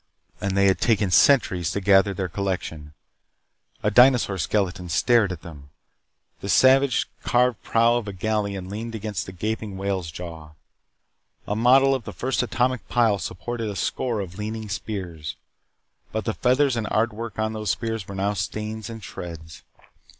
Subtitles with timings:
[0.41, 2.95] And they had taken centuries to gather their collection.
[3.83, 5.69] A dinosaur skeleton stared at them.
[6.39, 10.53] The salvaged carved prow of a galleon leaned against a gaping whale's jaw.
[11.47, 15.35] A model of the first atomic pile supported a score of leaning spears,
[16.11, 19.61] but the feathers and artwork on those spears were now stains and shreds.